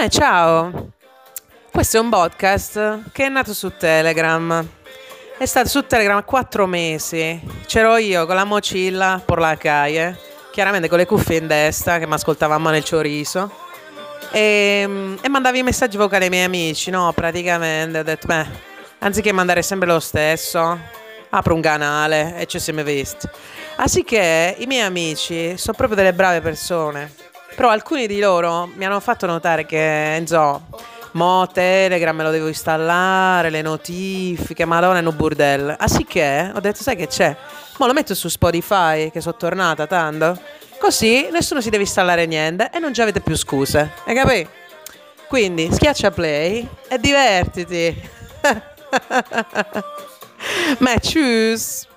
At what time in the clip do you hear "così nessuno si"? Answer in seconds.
40.78-41.68